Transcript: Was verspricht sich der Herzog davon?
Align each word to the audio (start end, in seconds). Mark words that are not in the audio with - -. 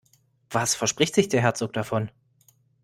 Was 0.49 0.73
verspricht 0.73 1.13
sich 1.13 1.29
der 1.29 1.43
Herzog 1.43 1.73
davon? 1.73 2.09